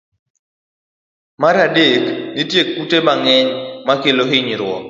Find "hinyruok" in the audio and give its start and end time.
4.31-4.79